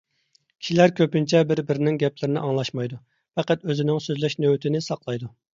كىشىلەر 0.61 0.93
كۆپىنچە 0.99 1.41
بىر-بىرىنىڭ 1.51 1.99
گەپلىرىنى 2.05 2.43
ئاڭلاشمايدۇ، 2.45 2.99
پەقەت 3.41 3.69
ئۆزىنىڭ 3.69 4.03
سۆزلەش 4.07 4.39
نۆۋىتىنى 4.45 4.87
ساقلايدۇ. 4.91 5.33